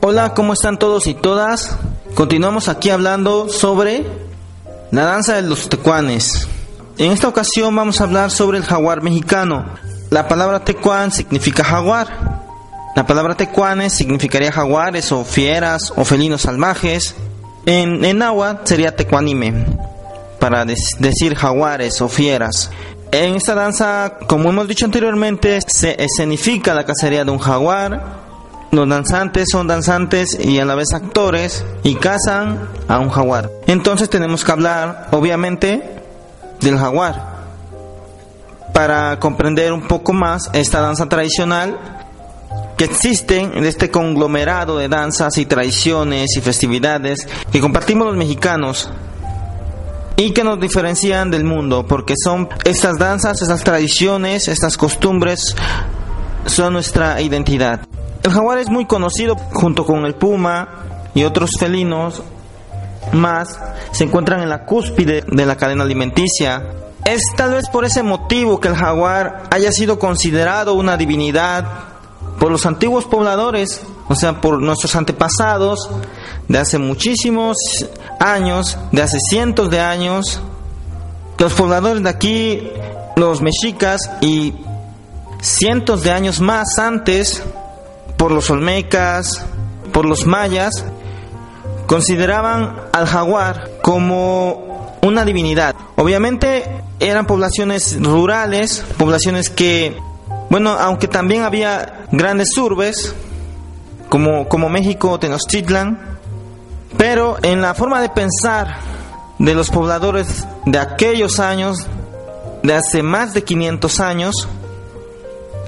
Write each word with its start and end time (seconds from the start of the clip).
Hola, 0.00 0.34
¿cómo 0.34 0.52
están 0.52 0.78
todos 0.78 1.06
y 1.06 1.14
todas? 1.14 1.76
Continuamos 2.14 2.68
aquí 2.68 2.90
hablando 2.90 3.48
sobre 3.48 4.06
la 4.90 5.04
danza 5.04 5.34
de 5.34 5.42
los 5.42 5.68
tecuanes. 5.68 6.48
En 6.98 7.12
esta 7.12 7.28
ocasión 7.28 7.74
vamos 7.74 8.00
a 8.00 8.04
hablar 8.04 8.30
sobre 8.30 8.58
el 8.58 8.64
jaguar 8.64 9.02
mexicano. 9.02 9.66
La 10.10 10.28
palabra 10.28 10.64
tecuán 10.64 11.10
significa 11.10 11.64
jaguar. 11.64 12.08
La 12.96 13.06
palabra 13.06 13.36
tecuanes 13.36 13.92
significaría 13.92 14.50
jaguares 14.50 15.12
o 15.12 15.24
fieras 15.24 15.92
o 15.96 16.04
felinos 16.04 16.42
salvajes. 16.42 17.14
En, 17.66 18.04
en 18.04 18.22
sería 18.64 18.96
tecuanime, 18.96 19.66
para 20.38 20.64
decir 20.64 21.34
jaguares 21.34 22.00
o 22.00 22.08
fieras. 22.08 22.70
En 23.10 23.36
esta 23.36 23.54
danza, 23.54 24.18
como 24.26 24.50
hemos 24.50 24.68
dicho 24.68 24.84
anteriormente, 24.84 25.60
se 25.66 26.02
escenifica 26.02 26.74
la 26.74 26.84
cacería 26.84 27.24
de 27.24 27.30
un 27.30 27.38
jaguar. 27.38 28.27
Los 28.70 28.86
danzantes 28.86 29.48
son 29.50 29.66
danzantes 29.66 30.38
y 30.38 30.58
a 30.58 30.64
la 30.66 30.74
vez 30.74 30.92
actores 30.92 31.64
y 31.84 31.94
cazan 31.94 32.68
a 32.86 32.98
un 32.98 33.08
jaguar. 33.08 33.50
Entonces 33.66 34.10
tenemos 34.10 34.44
que 34.44 34.52
hablar, 34.52 35.08
obviamente, 35.10 36.02
del 36.60 36.78
jaguar. 36.78 37.38
Para 38.74 39.18
comprender 39.18 39.72
un 39.72 39.88
poco 39.88 40.12
más 40.12 40.50
esta 40.52 40.80
danza 40.80 41.08
tradicional 41.08 41.78
que 42.76 42.84
existen 42.84 43.56
en 43.56 43.64
este 43.64 43.90
conglomerado 43.90 44.78
de 44.78 44.88
danzas 44.88 45.38
y 45.38 45.46
tradiciones 45.46 46.36
y 46.36 46.40
festividades 46.40 47.26
que 47.50 47.60
compartimos 47.60 48.06
los 48.06 48.16
mexicanos 48.16 48.90
y 50.16 50.32
que 50.32 50.44
nos 50.44 50.60
diferencian 50.60 51.30
del 51.30 51.44
mundo, 51.44 51.86
porque 51.86 52.14
son 52.22 52.48
estas 52.64 52.98
danzas, 52.98 53.40
estas 53.40 53.64
tradiciones, 53.64 54.48
estas 54.48 54.76
costumbres, 54.76 55.56
son 56.46 56.74
nuestra 56.74 57.20
identidad. 57.20 57.87
El 58.22 58.32
jaguar 58.32 58.58
es 58.58 58.68
muy 58.68 58.86
conocido 58.86 59.36
junto 59.52 59.84
con 59.84 60.04
el 60.04 60.14
puma 60.14 60.68
y 61.14 61.24
otros 61.24 61.52
felinos 61.58 62.22
más, 63.12 63.58
se 63.92 64.04
encuentran 64.04 64.42
en 64.42 64.48
la 64.48 64.64
cúspide 64.64 65.24
de 65.26 65.46
la 65.46 65.56
cadena 65.56 65.84
alimenticia. 65.84 66.62
Es 67.04 67.22
tal 67.36 67.52
vez 67.52 67.68
por 67.68 67.84
ese 67.84 68.02
motivo 68.02 68.60
que 68.60 68.68
el 68.68 68.76
jaguar 68.76 69.44
haya 69.50 69.72
sido 69.72 69.98
considerado 69.98 70.74
una 70.74 70.96
divinidad 70.96 71.64
por 72.38 72.52
los 72.52 72.66
antiguos 72.66 73.04
pobladores, 73.06 73.82
o 74.08 74.14
sea, 74.14 74.40
por 74.40 74.60
nuestros 74.60 74.94
antepasados 74.94 75.88
de 76.48 76.58
hace 76.58 76.78
muchísimos 76.78 77.56
años, 78.20 78.76
de 78.92 79.02
hace 79.02 79.18
cientos 79.20 79.70
de 79.70 79.80
años. 79.80 80.40
Los 81.38 81.52
pobladores 81.54 82.02
de 82.02 82.08
aquí, 82.08 82.70
los 83.16 83.40
mexicas 83.42 84.10
y 84.20 84.54
cientos 85.40 86.02
de 86.02 86.10
años 86.10 86.40
más 86.40 86.78
antes, 86.78 87.42
por 88.18 88.30
los 88.30 88.50
olmecas, 88.50 89.46
por 89.92 90.04
los 90.04 90.26
mayas, 90.26 90.84
consideraban 91.86 92.76
al 92.92 93.06
jaguar 93.06 93.70
como 93.80 94.98
una 95.00 95.24
divinidad. 95.24 95.74
Obviamente 95.96 96.82
eran 97.00 97.26
poblaciones 97.26 97.98
rurales, 98.02 98.84
poblaciones 98.98 99.48
que 99.48 99.96
bueno, 100.50 100.70
aunque 100.70 101.08
también 101.08 101.42
había 101.42 102.06
grandes 102.10 102.56
urbes, 102.56 103.14
como, 104.08 104.48
como 104.48 104.70
México, 104.70 105.18
Tenochtitlan, 105.18 106.18
pero 106.96 107.36
en 107.42 107.60
la 107.60 107.74
forma 107.74 108.00
de 108.00 108.08
pensar 108.08 108.78
de 109.38 109.54
los 109.54 109.68
pobladores 109.68 110.46
de 110.64 110.78
aquellos 110.78 111.38
años, 111.38 111.86
de 112.62 112.74
hace 112.74 113.02
más 113.02 113.34
de 113.34 113.44
500 113.44 114.00
años, 114.00 114.48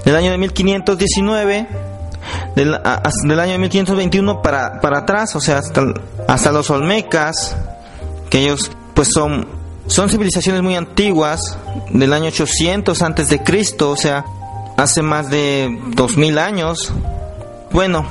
del 0.03 0.15
año 0.15 0.31
de 0.31 0.39
1519, 0.39 1.67
del, 2.55 2.77
del 3.23 3.39
año 3.39 3.51
de 3.53 3.57
1521 3.59 4.41
para, 4.41 4.79
para 4.81 4.99
atrás, 4.99 5.35
o 5.35 5.39
sea, 5.39 5.59
hasta, 5.59 5.81
hasta 6.27 6.51
los 6.51 6.69
Olmecas, 6.69 7.55
que 8.29 8.39
ellos 8.39 8.71
pues 8.93 9.09
son, 9.13 9.47
son 9.87 10.09
civilizaciones 10.09 10.61
muy 10.61 10.75
antiguas, 10.75 11.57
del 11.89 12.13
año 12.13 12.27
800 12.27 13.01
antes 13.01 13.29
de 13.29 13.43
Cristo, 13.43 13.91
o 13.91 13.95
sea, 13.95 14.25
hace 14.77 15.01
más 15.01 15.29
de 15.29 15.79
2000 15.95 16.37
años. 16.37 16.93
Bueno, 17.71 18.05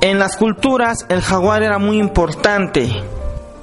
en 0.00 0.18
las 0.18 0.36
culturas 0.36 1.06
el 1.08 1.22
jaguar 1.22 1.62
era 1.62 1.78
muy 1.78 1.98
importante 1.98 2.90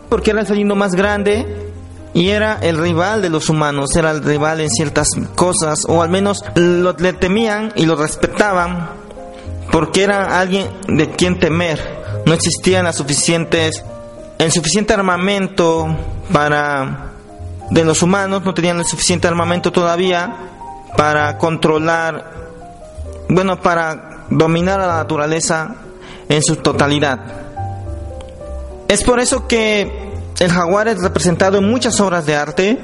porque 0.09 0.31
era 0.31 0.41
el 0.41 0.47
felino 0.47 0.75
más 0.75 0.93
grande 0.93 1.71
y 2.13 2.29
era 2.29 2.59
el 2.61 2.77
rival 2.77 3.21
de 3.21 3.29
los 3.29 3.49
humanos, 3.49 3.95
era 3.95 4.11
el 4.11 4.23
rival 4.23 4.61
en 4.61 4.69
ciertas 4.69 5.09
cosas 5.35 5.85
o 5.87 6.01
al 6.01 6.09
menos 6.09 6.43
lo, 6.55 6.93
le 6.93 7.13
temían 7.13 7.71
y 7.75 7.85
lo 7.85 7.95
respetaban 7.95 9.02
porque 9.73 10.03
era 10.03 10.39
alguien 10.39 10.69
de 10.87 11.09
quien 11.09 11.39
temer. 11.39 12.03
No 12.25 12.33
existían 12.33 12.85
las 12.85 12.95
suficientes 12.95 13.83
el 14.37 14.51
suficiente 14.51 14.93
armamento 14.93 15.87
para 16.31 17.11
de 17.69 17.83
los 17.83 18.03
humanos, 18.03 18.43
no 18.43 18.53
tenían 18.53 18.77
el 18.77 18.85
suficiente 18.85 19.27
armamento 19.27 19.71
todavía 19.71 20.35
para 20.95 21.37
controlar, 21.37 22.31
bueno, 23.29 23.61
para 23.61 24.25
dominar 24.29 24.79
a 24.79 24.87
la 24.87 24.95
naturaleza 24.97 25.75
en 26.29 26.43
su 26.43 26.57
totalidad. 26.57 27.19
Es 28.87 29.03
por 29.03 29.19
eso 29.19 29.47
que 29.47 30.13
el 30.39 30.51
jaguar 30.51 30.87
es 30.87 31.01
representado 31.01 31.57
en 31.57 31.69
muchas 31.69 31.99
obras 31.99 32.25
de 32.25 32.35
arte. 32.35 32.79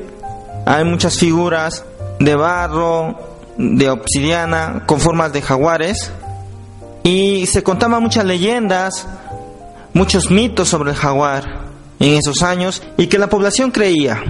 Hay 0.66 0.86
muchas 0.86 1.20
figuras 1.20 1.84
de 2.20 2.36
barro, 2.36 3.16
de 3.58 3.90
obsidiana, 3.90 4.84
con 4.86 5.00
formas 5.00 5.34
de 5.34 5.42
jaguares. 5.42 6.12
Y 7.04 7.46
se 7.46 7.64
contaban 7.64 8.04
muchas 8.04 8.26
leyendas, 8.26 9.08
muchos 9.94 10.30
mitos 10.30 10.70
sobre 10.70 10.92
el 10.92 10.98
jaguar 10.98 11.70
en 12.00 12.16
esos 12.16 12.42
años 12.44 12.82
y 12.98 13.08
que 13.08 13.18
la 13.18 13.28
población 13.28 13.72
creía. 13.72 14.22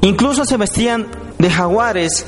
Incluso 0.00 0.44
se 0.44 0.56
vestían 0.56 1.08
de 1.38 1.50
jaguares 1.50 2.26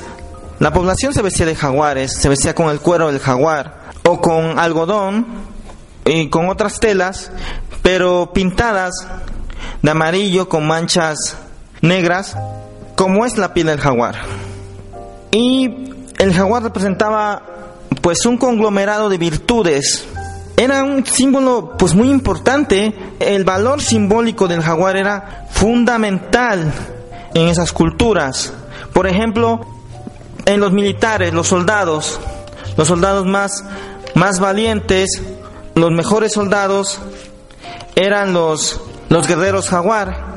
la 0.63 0.71
población 0.71 1.13
se 1.13 1.21
vestía 1.21 1.45
de 1.45 1.55
jaguares, 1.55 2.13
se 2.13 2.29
vestía 2.29 2.55
con 2.55 2.69
el 2.69 2.79
cuero 2.79 3.07
del 3.07 3.19
jaguar 3.19 3.81
o 4.07 4.21
con 4.21 4.57
algodón 4.57 5.25
y 6.05 6.29
con 6.29 6.47
otras 6.47 6.79
telas, 6.79 7.31
pero 7.81 8.31
pintadas 8.31 8.93
de 9.81 9.91
amarillo 9.91 10.47
con 10.47 10.65
manchas 10.65 11.35
negras, 11.81 12.37
como 12.95 13.25
es 13.25 13.37
la 13.37 13.53
piel 13.53 13.67
del 13.67 13.79
jaguar. 13.81 14.15
Y 15.31 15.91
el 16.17 16.33
jaguar 16.33 16.63
representaba 16.63 17.43
pues 18.01 18.25
un 18.25 18.37
conglomerado 18.37 19.09
de 19.09 19.17
virtudes. 19.17 20.05
Era 20.55 20.83
un 20.83 21.05
símbolo 21.05 21.75
pues 21.77 21.95
muy 21.95 22.09
importante. 22.09 22.93
El 23.19 23.43
valor 23.43 23.81
simbólico 23.81 24.47
del 24.47 24.61
jaguar 24.61 24.97
era 24.97 25.47
fundamental 25.51 26.71
en 27.33 27.47
esas 27.47 27.71
culturas. 27.73 28.53
Por 28.93 29.07
ejemplo, 29.07 29.65
en 30.45 30.59
los 30.59 30.71
militares, 30.71 31.33
los 31.33 31.47
soldados, 31.47 32.19
los 32.77 32.87
soldados 32.87 33.25
más, 33.25 33.63
más 34.15 34.39
valientes, 34.39 35.21
los 35.75 35.91
mejores 35.91 36.33
soldados 36.33 36.99
eran 37.95 38.33
los, 38.33 38.79
los 39.09 39.27
guerreros 39.27 39.69
jaguar 39.69 40.33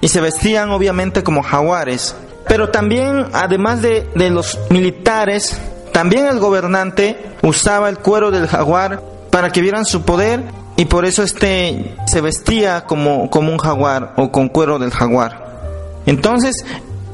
y 0.00 0.08
se 0.08 0.20
vestían 0.20 0.70
obviamente 0.70 1.22
como 1.22 1.42
jaguares. 1.42 2.14
Pero 2.48 2.70
también, 2.70 3.26
además 3.32 3.82
de, 3.82 4.08
de 4.14 4.30
los 4.30 4.58
militares, 4.70 5.60
también 5.96 6.26
el 6.26 6.38
gobernante 6.40 7.16
usaba 7.40 7.88
el 7.88 7.96
cuero 7.96 8.30
del 8.30 8.46
jaguar 8.46 9.00
para 9.30 9.48
que 9.48 9.62
vieran 9.62 9.86
su 9.86 10.02
poder 10.02 10.44
y 10.76 10.84
por 10.84 11.06
eso 11.06 11.22
este 11.22 11.96
se 12.06 12.20
vestía 12.20 12.84
como, 12.84 13.30
como 13.30 13.50
un 13.50 13.56
jaguar 13.56 14.12
o 14.18 14.30
con 14.30 14.50
cuero 14.50 14.78
del 14.78 14.90
jaguar. 14.90 16.02
Entonces, 16.04 16.66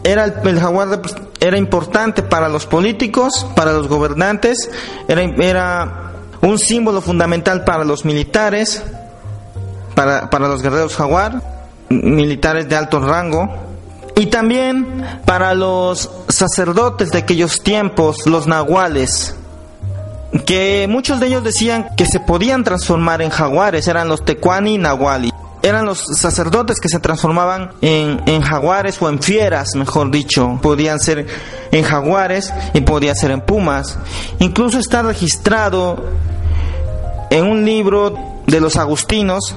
era 0.02 0.24
el, 0.24 0.58
jaguar 0.58 1.00
era 1.38 1.56
importante 1.56 2.24
para 2.24 2.48
los 2.48 2.66
políticos, 2.66 3.46
para 3.54 3.72
los 3.72 3.86
gobernantes, 3.86 4.68
era, 5.06 5.22
era 5.22 6.12
un 6.40 6.58
símbolo 6.58 7.00
fundamental 7.00 7.62
para 7.62 7.84
los 7.84 8.04
militares, 8.04 8.82
para, 9.94 10.28
para 10.28 10.48
los 10.48 10.60
guerreros 10.60 10.96
jaguar, 10.96 11.40
militares 11.88 12.68
de 12.68 12.74
alto 12.74 12.98
rango, 12.98 13.71
y 14.16 14.26
también 14.26 15.04
para 15.24 15.54
los 15.54 16.10
sacerdotes 16.28 17.10
de 17.10 17.18
aquellos 17.18 17.62
tiempos, 17.62 18.26
los 18.26 18.46
nahuales, 18.46 19.36
que 20.46 20.86
muchos 20.88 21.20
de 21.20 21.26
ellos 21.26 21.44
decían 21.44 21.88
que 21.96 22.06
se 22.06 22.20
podían 22.20 22.64
transformar 22.64 23.22
en 23.22 23.30
jaguares, 23.30 23.88
eran 23.88 24.08
los 24.08 24.24
tecuani 24.24 24.74
y 24.74 24.78
nahuali 24.78 25.32
eran 25.62 25.86
los 25.86 26.04
sacerdotes 26.16 26.80
que 26.80 26.88
se 26.88 26.98
transformaban 26.98 27.70
en, 27.80 28.20
en, 28.26 28.42
jaguares 28.42 29.00
o 29.00 29.08
en 29.08 29.22
fieras, 29.22 29.76
mejor 29.76 30.10
dicho. 30.10 30.58
Podían 30.60 30.98
ser 30.98 31.26
en 31.70 31.84
jaguares 31.84 32.52
y 32.74 32.80
podía 32.80 33.14
ser 33.14 33.30
en 33.30 33.40
pumas. 33.40 33.96
Incluso 34.40 34.80
está 34.80 35.02
registrado 35.02 36.04
en 37.30 37.46
un 37.46 37.64
libro 37.64 38.42
de 38.46 38.60
los 38.60 38.76
agustinos 38.76 39.54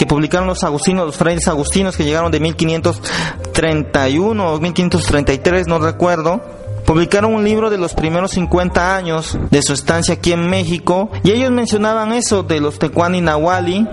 que 0.00 0.06
publicaron 0.06 0.48
los 0.48 0.64
agustinos, 0.64 1.04
los 1.04 1.18
frailes 1.18 1.46
agustinos 1.46 1.94
que 1.94 2.04
llegaron 2.04 2.32
de 2.32 2.40
1531 2.40 4.50
o 4.50 4.58
1533, 4.58 5.66
no 5.66 5.78
recuerdo 5.78 6.40
publicaron 6.86 7.34
un 7.34 7.44
libro 7.44 7.68
de 7.68 7.76
los 7.76 7.92
primeros 7.92 8.30
50 8.30 8.96
años 8.96 9.38
de 9.50 9.60
su 9.60 9.74
estancia 9.74 10.14
aquí 10.14 10.32
en 10.32 10.48
México 10.48 11.10
y 11.22 11.32
ellos 11.32 11.50
mencionaban 11.50 12.14
eso 12.14 12.42
de 12.42 12.60
los 12.60 12.78
Tecuani 12.78 13.20
Nahuali 13.20 13.86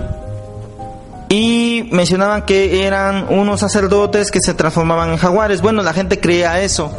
y 1.27 1.89
mencionaban 1.91 2.43
que 2.43 2.87
eran 2.87 3.25
unos 3.29 3.59
sacerdotes 3.59 4.31
que 4.31 4.39
se 4.39 4.53
transformaban 4.53 5.11
en 5.11 5.17
jaguares. 5.17 5.61
Bueno, 5.61 5.83
la 5.83 5.91
gente 5.91 6.21
creía 6.21 6.61
eso 6.61 6.89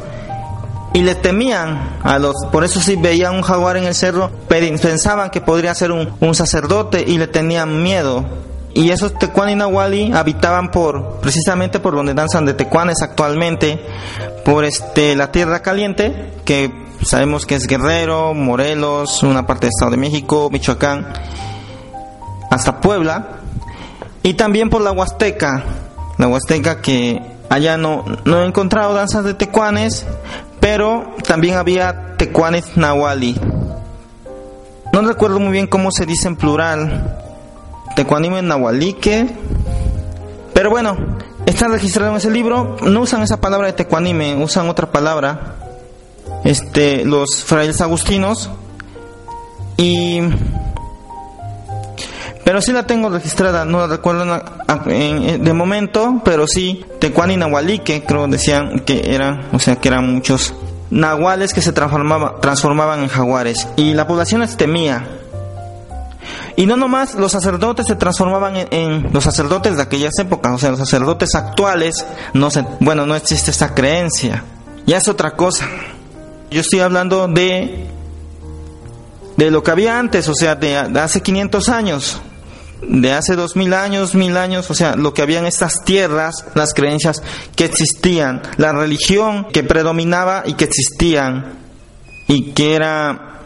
y 0.93 1.00
le 1.00 1.14
temían 1.14 1.96
a 2.02 2.19
los, 2.19 2.34
por 2.52 2.62
eso 2.62 2.78
si 2.78 2.96
veían 2.96 3.37
un 3.37 3.43
jaguar 3.43 3.78
en 3.78 3.84
el 3.84 3.94
cerro, 3.94 4.31
pensaban 4.49 5.31
que 5.31 5.40
podría 5.40 5.75
ser 5.75 5.93
un 5.93 6.34
sacerdote 6.34 7.02
y 7.08 7.16
le 7.16 7.26
tenían 7.26 7.82
miedo. 7.82 8.47
Y 8.78 8.92
esos 8.92 9.12
tecuani 9.14 9.56
nahuali 9.56 10.12
habitaban 10.12 10.70
por, 10.70 11.19
precisamente 11.20 11.80
por 11.80 11.96
donde 11.96 12.14
danzan 12.14 12.44
de 12.44 12.54
tecuanes 12.54 13.02
actualmente, 13.02 13.84
por 14.44 14.64
este, 14.64 15.16
la 15.16 15.32
tierra 15.32 15.62
caliente, 15.62 16.34
que 16.44 16.70
sabemos 17.02 17.44
que 17.44 17.56
es 17.56 17.66
Guerrero, 17.66 18.34
Morelos, 18.34 19.25
una 19.25 19.44
parte 19.48 19.66
del 19.66 19.70
Estado 19.70 19.90
de 19.90 19.96
México, 19.96 20.48
Michoacán, 20.52 21.08
hasta 22.52 22.80
Puebla, 22.80 23.40
y 24.22 24.34
también 24.34 24.70
por 24.70 24.81
la 24.81 24.92
Huasteca, 24.92 25.64
la 26.16 26.28
Huasteca 26.28 26.81
que 26.81 27.20
allá 27.48 27.76
no, 27.78 28.04
no 28.26 28.44
he 28.44 28.46
encontrado 28.46 28.94
danzas 28.94 29.24
de 29.24 29.34
tecuanes, 29.34 30.06
pero 30.60 31.16
también 31.26 31.56
había 31.56 32.14
tecuanes 32.16 32.76
nahuali. 32.76 33.40
No 34.92 35.02
recuerdo 35.02 35.40
muy 35.40 35.50
bien 35.50 35.66
cómo 35.66 35.90
se 35.90 36.06
dice 36.06 36.28
en 36.28 36.36
plural. 36.36 37.24
Tecuanime 37.96 38.43
nahualique. 38.43 39.26
Pero 40.52 40.70
bueno, 40.70 40.96
está 41.46 41.69
registrado 41.69 42.11
en 42.11 42.17
ese 42.17 42.31
libro. 42.31 42.76
No 42.82 43.00
usan 43.00 43.23
esa 43.23 43.40
palabra 43.40 43.69
de 43.69 43.73
tecuanime, 43.75 44.37
usan 44.37 44.69
otra 44.69 44.90
palabra. 44.90 45.56
Este, 46.44 47.05
los 47.05 47.44
frailes 47.44 47.81
agustinos. 47.81 48.50
Y 49.76 50.20
pero 52.49 52.62
sí 52.62 52.73
la 52.73 52.87
tengo 52.87 53.11
registrada, 53.11 53.67
no 53.67 53.79
la 53.81 53.88
recuerdo 53.88 54.25
de 54.25 55.52
momento, 55.52 56.23
pero 56.25 56.46
sí, 56.46 56.82
Tecuani 56.99 57.37
Nahualique, 57.37 58.05
creo 58.05 58.26
decían 58.26 58.81
que 58.87 59.14
eran, 59.14 59.49
o 59.52 59.58
sea, 59.58 59.76
que 59.76 59.88
eran 59.88 60.14
muchos 60.14 60.55
nahuales 60.88 61.52
que 61.52 61.61
se 61.61 61.73
transformaba, 61.73 62.41
transformaban 62.41 63.00
en 63.00 63.08
jaguares. 63.08 63.69
Y 63.76 63.93
la 63.93 64.06
población 64.06 64.41
les 64.41 64.56
temía. 64.56 65.06
Y 66.58 66.66
no 66.66 66.76
nomás 66.76 67.14
los 67.14 67.31
sacerdotes 67.31 67.87
se 67.87 67.94
transformaban 67.94 68.66
en, 68.72 69.12
los 69.12 69.22
sacerdotes 69.22 69.76
de 69.76 69.82
aquellas 69.82 70.19
épocas, 70.19 70.52
o 70.52 70.58
sea, 70.58 70.70
los 70.70 70.81
sacerdotes 70.81 71.37
actuales, 71.37 72.05
no 72.34 72.49
bueno, 72.81 73.06
no 73.06 73.14
existe 73.14 73.52
esa 73.52 73.76
creencia. 73.76 74.43
Ya 74.84 74.96
es 74.96 75.06
otra 75.06 75.37
cosa. 75.37 75.69
Yo 76.50 76.60
estoy 76.60 76.81
hablando 76.81 77.28
de 77.28 77.87
de 79.37 79.50
lo 79.52 79.62
que 79.62 79.70
había 79.70 80.00
antes, 80.00 80.28
o 80.28 80.34
sea, 80.34 80.56
de 80.56 80.76
hace 80.76 81.22
500 81.22 81.69
años 81.69 82.20
de 82.82 83.12
hace 83.12 83.37
dos 83.37 83.55
mil 83.55 83.72
años, 83.72 84.16
mil 84.16 84.37
años, 84.37 84.69
o 84.69 84.75
sea, 84.75 84.96
lo 84.96 85.14
que 85.14 85.22
había 85.22 85.38
en 85.38 85.46
estas 85.46 85.84
tierras, 85.84 86.44
las 86.56 86.75
creencias 86.75 87.22
que 87.55 87.66
existían, 87.66 88.43
la 88.56 88.72
religión 88.72 89.46
que 89.52 89.62
predominaba 89.62 90.43
y 90.44 90.55
que 90.55 90.64
existían 90.64 91.55
y 92.26 92.50
que 92.50 92.75
era 92.75 93.43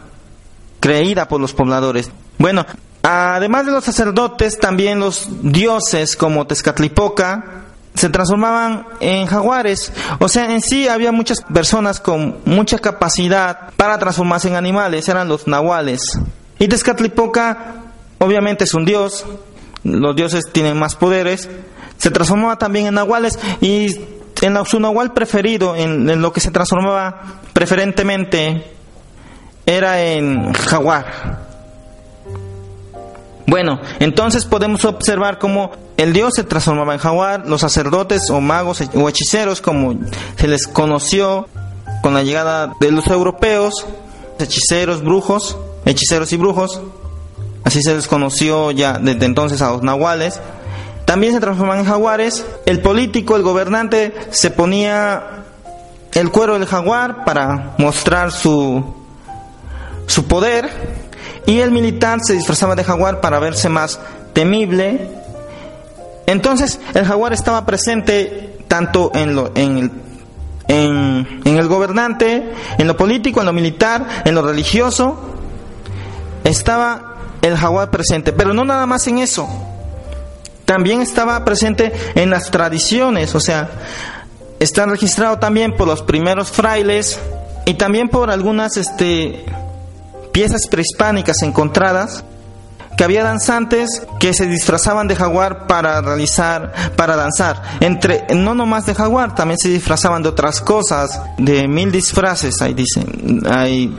creída 0.79 1.27
por 1.27 1.39
los 1.39 1.53
pobladores. 1.53 2.09
Bueno, 2.39 2.65
además 3.03 3.65
de 3.65 3.71
los 3.71 3.83
sacerdotes, 3.83 4.59
también 4.59 4.99
los 4.99 5.27
dioses 5.41 6.15
como 6.15 6.47
Tezcatlipoca 6.47 7.63
se 7.93 8.09
transformaban 8.09 8.87
en 8.99 9.27
jaguares. 9.27 9.93
O 10.19 10.27
sea, 10.27 10.51
en 10.51 10.61
sí 10.61 10.87
había 10.87 11.11
muchas 11.11 11.41
personas 11.41 11.99
con 11.99 12.39
mucha 12.45 12.79
capacidad 12.79 13.69
para 13.77 13.99
transformarse 13.99 14.47
en 14.47 14.55
animales, 14.55 15.07
eran 15.07 15.27
los 15.27 15.47
nahuales. 15.47 16.01
Y 16.59 16.67
Tezcatlipoca 16.67 17.75
obviamente 18.19 18.63
es 18.63 18.73
un 18.73 18.85
dios, 18.85 19.25
los 19.83 20.15
dioses 20.15 20.45
tienen 20.51 20.79
más 20.79 20.95
poderes, 20.95 21.49
se 21.97 22.09
transformaba 22.09 22.57
también 22.57 22.87
en 22.87 22.95
nahuales 22.95 23.37
y 23.61 23.99
en 24.41 24.65
su 24.65 24.79
nahual 24.79 25.13
preferido, 25.13 25.75
en, 25.75 26.21
lo 26.21 26.33
que 26.33 26.39
se 26.39 26.51
transformaba 26.51 27.21
preferentemente, 27.53 28.71
era 29.65 30.01
en 30.01 30.53
jaguar. 30.53 31.42
Bueno, 33.45 33.79
entonces 33.99 34.45
podemos 34.45 34.85
observar 34.85 35.37
cómo 35.37 35.71
el 35.97 36.13
dios 36.13 36.33
se 36.35 36.43
transformaba 36.43 36.93
en 36.93 36.99
jaguar, 36.99 37.47
los 37.47 37.61
sacerdotes 37.61 38.29
o 38.29 38.39
magos 38.41 38.81
o 38.93 39.09
hechiceros, 39.09 39.61
como 39.61 39.95
se 40.37 40.47
les 40.47 40.67
conoció 40.67 41.47
con 42.01 42.13
la 42.13 42.23
llegada 42.23 42.73
de 42.79 42.91
los 42.91 43.07
europeos, 43.07 43.85
hechiceros, 44.39 45.03
brujos, 45.03 45.57
hechiceros 45.85 46.31
y 46.31 46.37
brujos, 46.37 46.81
así 47.63 47.81
se 47.81 47.95
les 47.95 48.07
conoció 48.07 48.71
ya 48.71 48.97
desde 48.99 49.25
entonces 49.25 49.61
a 49.61 49.71
los 49.71 49.83
nahuales, 49.83 50.39
también 51.05 51.33
se 51.33 51.39
transforman 51.39 51.79
en 51.79 51.85
jaguares. 51.85 52.45
El 52.65 52.81
político, 52.81 53.35
el 53.35 53.43
gobernante, 53.43 54.13
se 54.31 54.51
ponía 54.51 55.43
el 56.13 56.31
cuero 56.31 56.53
del 56.53 56.65
jaguar 56.65 57.25
para 57.25 57.75
mostrar 57.77 58.31
su, 58.31 58.83
su 60.07 60.25
poder 60.25 61.02
y 61.45 61.59
el 61.59 61.71
militar 61.71 62.19
se 62.23 62.33
disfrazaba 62.33 62.75
de 62.75 62.83
jaguar 62.83 63.21
para 63.21 63.39
verse 63.39 63.69
más 63.69 63.99
temible. 64.33 65.09
Entonces 66.25 66.79
el 66.93 67.05
jaguar 67.05 67.33
estaba 67.33 67.65
presente 67.65 68.57
tanto 68.67 69.11
en, 69.13 69.35
lo, 69.35 69.51
en, 69.55 69.77
el, 69.77 69.91
en, 70.67 71.41
en 71.45 71.57
el 71.57 71.67
gobernante, 71.67 72.53
en 72.77 72.87
lo 72.87 72.95
político, 72.95 73.39
en 73.41 73.45
lo 73.45 73.53
militar, 73.53 74.07
en 74.25 74.35
lo 74.35 74.41
religioso. 74.41 75.19
Estaba 76.43 77.15
el 77.41 77.57
jaguar 77.57 77.91
presente, 77.91 78.31
pero 78.33 78.53
no 78.53 78.63
nada 78.63 78.85
más 78.85 79.05
en 79.07 79.19
eso. 79.19 79.47
También 80.65 81.01
estaba 81.01 81.43
presente 81.43 81.91
en 82.15 82.29
las 82.29 82.49
tradiciones, 82.49 83.35
o 83.35 83.41
sea, 83.41 83.69
está 84.59 84.85
registrado 84.85 85.37
también 85.39 85.75
por 85.75 85.87
los 85.87 86.01
primeros 86.01 86.51
frailes 86.51 87.19
y 87.65 87.73
también 87.73 88.07
por 88.07 88.31
algunas 88.31 88.77
este, 88.77 89.45
piezas 90.33 90.67
prehispánicas 90.69 91.41
encontradas 91.43 92.25
que 92.97 93.03
había 93.03 93.23
danzantes 93.23 94.05
que 94.19 94.33
se 94.33 94.45
disfrazaban 94.45 95.07
de 95.07 95.15
jaguar 95.15 95.67
para 95.67 96.01
realizar, 96.01 96.73
para 96.95 97.15
danzar. 97.15 97.61
Entre, 97.79 98.25
no 98.35 98.53
nomás 98.53 98.85
de 98.85 98.93
jaguar, 98.93 99.33
también 99.35 99.57
se 99.57 99.69
disfrazaban 99.69 100.21
de 100.21 100.29
otras 100.29 100.61
cosas, 100.61 101.21
de 101.37 101.67
mil 101.67 101.91
disfraces, 101.91 102.61
ahí 102.61 102.73
dicen, 102.73 103.41
hay 103.49 103.95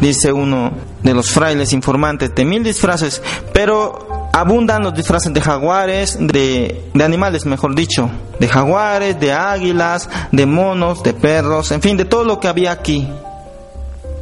dice 0.00 0.32
uno 0.32 0.72
de 1.02 1.14
los 1.14 1.30
frailes 1.30 1.72
informantes, 1.72 2.34
de 2.34 2.44
mil 2.44 2.64
disfraces, 2.64 3.22
pero 3.52 4.28
abundan 4.32 4.82
los 4.82 4.94
disfraces 4.94 5.32
de 5.32 5.40
jaguares, 5.40 6.16
de, 6.18 6.90
de 6.92 7.04
animales, 7.04 7.46
mejor 7.46 7.74
dicho, 7.76 8.10
de 8.40 8.48
jaguares, 8.48 9.20
de 9.20 9.32
águilas, 9.32 10.08
de 10.32 10.46
monos, 10.46 11.04
de 11.04 11.12
perros, 11.12 11.70
en 11.70 11.80
fin, 11.80 11.96
de 11.96 12.04
todo 12.04 12.24
lo 12.24 12.40
que 12.40 12.48
había 12.48 12.72
aquí. 12.72 13.08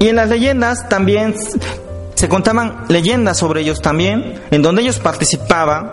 Y 0.00 0.08
en 0.08 0.16
las 0.16 0.28
leyendas 0.28 0.88
también 0.88 1.34
se 2.14 2.28
contaban 2.28 2.86
leyendas 2.88 3.38
sobre 3.38 3.60
ellos 3.60 3.80
también, 3.80 4.42
en 4.50 4.62
donde 4.62 4.82
ellos 4.82 4.98
participaban. 4.98 5.92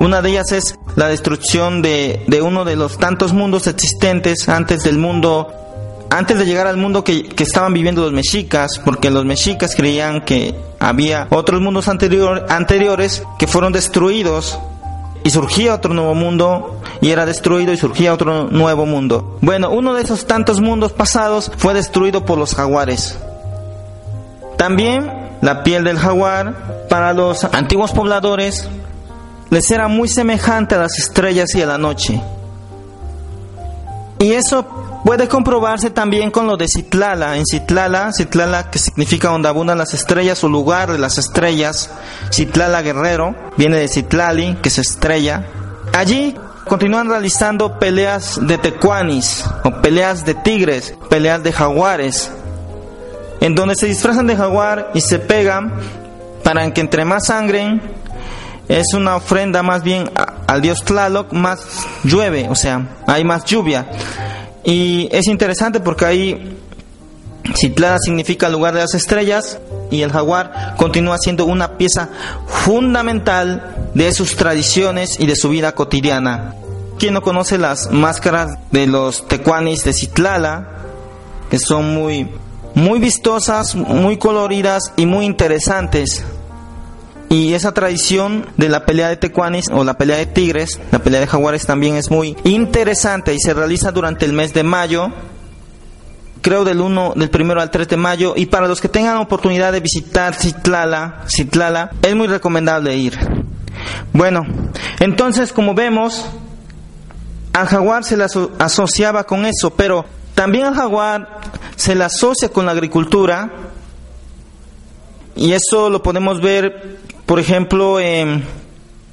Una 0.00 0.20
de 0.20 0.30
ellas 0.30 0.52
es 0.52 0.78
la 0.96 1.06
destrucción 1.06 1.82
de, 1.82 2.24
de 2.26 2.42
uno 2.42 2.64
de 2.64 2.74
los 2.76 2.98
tantos 2.98 3.32
mundos 3.32 3.68
existentes 3.68 4.48
antes 4.48 4.82
del 4.82 4.98
mundo 4.98 5.52
antes 6.10 6.38
de 6.38 6.46
llegar 6.46 6.66
al 6.66 6.76
mundo 6.76 7.04
que, 7.04 7.28
estaban 7.38 7.74
viviendo 7.74 8.02
los 8.02 8.12
mexicas, 8.12 8.80
porque 8.84 9.10
los 9.10 9.24
mexicas 9.24 9.74
creían 9.74 10.24
que 10.24 10.54
había 10.78 11.26
otros 11.30 11.60
mundos 11.60 11.88
anterior, 11.88 12.46
anteriores 12.48 13.22
que 13.38 13.46
fueron 13.46 13.72
destruidos 13.72 14.58
y 15.26 15.30
surgía 15.30 15.74
otro 15.74 15.92
nuevo 15.92 16.14
mundo 16.14 16.80
y 17.00 17.10
era 17.10 17.26
destruido 17.26 17.72
y 17.72 17.76
surgía 17.76 18.14
otro 18.14 18.44
nuevo 18.44 18.86
mundo. 18.86 19.38
Bueno, 19.40 19.70
uno 19.70 19.92
de 19.92 20.02
esos 20.02 20.24
tantos 20.24 20.60
mundos 20.60 20.92
pasados 20.92 21.50
fue 21.56 21.74
destruido 21.74 22.24
por 22.24 22.38
los 22.38 22.54
jaguares. 22.54 23.18
También 24.56 25.10
la 25.42 25.64
piel 25.64 25.82
del 25.82 25.98
jaguar 25.98 26.86
para 26.88 27.12
los 27.12 27.42
antiguos 27.42 27.90
pobladores 27.90 28.68
les 29.50 29.68
era 29.72 29.88
muy 29.88 30.06
semejante 30.06 30.76
a 30.76 30.78
las 30.78 30.96
estrellas 30.96 31.52
y 31.56 31.62
a 31.62 31.66
la 31.66 31.76
noche. 31.76 32.22
Y 34.20 34.30
eso 34.30 34.64
puede 35.06 35.28
comprobarse 35.28 35.90
también 35.90 36.32
con 36.32 36.48
lo 36.48 36.56
de 36.56 36.66
Citlala. 36.66 37.36
En 37.36 37.46
Citlala, 37.46 38.10
Citlala 38.12 38.72
que 38.72 38.80
significa 38.80 39.28
donde 39.28 39.48
abundan 39.48 39.78
las 39.78 39.94
estrellas 39.94 40.42
o 40.42 40.48
lugar 40.48 40.90
de 40.90 40.98
las 40.98 41.16
estrellas, 41.16 41.92
Citlala 42.32 42.82
Guerrero, 42.82 43.36
viene 43.56 43.76
de 43.76 43.86
Citlali, 43.86 44.56
que 44.60 44.68
es 44.68 44.78
estrella. 44.80 45.46
Allí 45.94 46.34
continúan 46.66 47.08
realizando 47.08 47.78
peleas 47.78 48.40
de 48.48 48.58
tecuanis 48.58 49.44
o 49.62 49.70
peleas 49.80 50.24
de 50.24 50.34
tigres, 50.34 50.94
peleas 51.08 51.40
de 51.44 51.52
jaguares, 51.52 52.32
en 53.40 53.54
donde 53.54 53.76
se 53.76 53.86
disfrazan 53.86 54.26
de 54.26 54.36
jaguar 54.36 54.90
y 54.92 55.02
se 55.02 55.20
pegan 55.20 55.72
para 56.42 56.68
que 56.72 56.80
entre 56.80 57.04
más 57.04 57.26
sangre 57.26 57.80
es 58.66 58.92
una 58.92 59.14
ofrenda 59.14 59.62
más 59.62 59.84
bien 59.84 60.10
al 60.48 60.62
dios 60.62 60.82
Tlaloc, 60.82 61.32
más 61.32 61.60
llueve, 62.02 62.48
o 62.50 62.56
sea, 62.56 62.88
hay 63.06 63.22
más 63.22 63.44
lluvia. 63.44 63.86
Y 64.66 65.08
es 65.12 65.28
interesante 65.28 65.78
porque 65.78 66.04
ahí 66.04 66.58
Citlala 67.54 67.98
significa 68.00 68.48
lugar 68.48 68.74
de 68.74 68.80
las 68.80 68.94
estrellas 68.94 69.60
y 69.92 70.02
el 70.02 70.10
jaguar 70.10 70.74
continúa 70.76 71.18
siendo 71.18 71.44
una 71.44 71.78
pieza 71.78 72.08
fundamental 72.48 73.90
de 73.94 74.12
sus 74.12 74.34
tradiciones 74.34 75.20
y 75.20 75.26
de 75.26 75.36
su 75.36 75.50
vida 75.50 75.72
cotidiana. 75.72 76.56
¿Quién 76.98 77.14
no 77.14 77.22
conoce 77.22 77.58
las 77.58 77.92
máscaras 77.92 78.58
de 78.72 78.88
los 78.88 79.28
tecuanis 79.28 79.84
de 79.84 79.92
Citlala? 79.92 80.66
Que 81.48 81.60
son 81.60 81.94
muy, 81.94 82.28
muy 82.74 82.98
vistosas, 82.98 83.76
muy 83.76 84.16
coloridas 84.16 84.92
y 84.96 85.06
muy 85.06 85.26
interesantes. 85.26 86.24
Y 87.28 87.54
esa 87.54 87.72
tradición 87.72 88.46
de 88.56 88.68
la 88.68 88.86
pelea 88.86 89.08
de 89.08 89.16
tecuanis 89.16 89.68
o 89.72 89.82
la 89.82 89.98
pelea 89.98 90.16
de 90.16 90.26
tigres, 90.26 90.80
la 90.92 91.00
pelea 91.00 91.20
de 91.20 91.26
jaguares 91.26 91.66
también 91.66 91.96
es 91.96 92.10
muy 92.10 92.36
interesante 92.44 93.34
y 93.34 93.40
se 93.40 93.52
realiza 93.52 93.90
durante 93.90 94.24
el 94.24 94.32
mes 94.32 94.54
de 94.54 94.62
mayo, 94.62 95.08
creo 96.40 96.64
del 96.64 96.80
1 96.80 97.14
del 97.16 97.30
primero 97.30 97.60
al 97.60 97.72
3 97.72 97.88
de 97.88 97.96
mayo 97.96 98.34
y 98.36 98.46
para 98.46 98.68
los 98.68 98.80
que 98.80 98.88
tengan 98.88 99.16
oportunidad 99.16 99.72
de 99.72 99.80
visitar 99.80 100.34
Citlala, 100.34 101.24
Citlala 101.28 101.90
es 102.02 102.14
muy 102.14 102.28
recomendable 102.28 102.94
ir. 102.94 103.18
Bueno, 104.12 104.42
entonces 105.00 105.52
como 105.52 105.74
vemos 105.74 106.26
al 107.52 107.66
jaguar 107.66 108.04
se 108.04 108.16
le 108.16 108.26
asociaba 108.58 109.24
con 109.24 109.46
eso, 109.46 109.70
pero 109.70 110.04
también 110.36 110.66
al 110.66 110.74
jaguar 110.74 111.40
se 111.74 111.96
le 111.96 112.04
asocia 112.04 112.50
con 112.50 112.66
la 112.66 112.72
agricultura 112.72 113.50
y 115.34 115.52
eso 115.52 115.90
lo 115.90 116.02
podemos 116.02 116.40
ver, 116.40 116.98
por 117.26 117.40
ejemplo, 117.40 118.00
en, 118.00 118.44